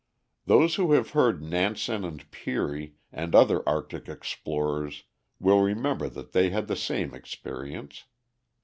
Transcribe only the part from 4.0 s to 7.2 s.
explorers will remember that they had the same